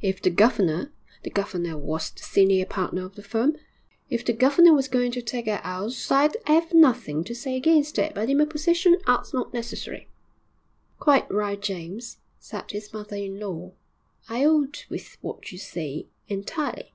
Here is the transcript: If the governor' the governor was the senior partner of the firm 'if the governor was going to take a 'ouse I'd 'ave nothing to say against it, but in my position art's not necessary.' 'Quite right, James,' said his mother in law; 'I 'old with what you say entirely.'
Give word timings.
If 0.00 0.22
the 0.22 0.30
governor' 0.30 0.92
the 1.24 1.28
governor 1.28 1.76
was 1.76 2.08
the 2.10 2.22
senior 2.22 2.64
partner 2.64 3.04
of 3.04 3.16
the 3.16 3.22
firm 3.22 3.58
'if 4.08 4.24
the 4.24 4.32
governor 4.32 4.72
was 4.72 4.88
going 4.88 5.10
to 5.12 5.20
take 5.20 5.46
a 5.46 5.60
'ouse 5.62 6.10
I'd 6.10 6.38
'ave 6.46 6.68
nothing 6.74 7.22
to 7.24 7.34
say 7.34 7.54
against 7.54 7.98
it, 7.98 8.14
but 8.14 8.30
in 8.30 8.38
my 8.38 8.46
position 8.46 8.96
art's 9.06 9.34
not 9.34 9.52
necessary.' 9.52 10.08
'Quite 10.98 11.30
right, 11.30 11.60
James,' 11.60 12.16
said 12.40 12.70
his 12.70 12.94
mother 12.94 13.16
in 13.16 13.38
law; 13.38 13.72
'I 14.30 14.44
'old 14.46 14.84
with 14.88 15.18
what 15.20 15.52
you 15.52 15.58
say 15.58 16.06
entirely.' 16.28 16.94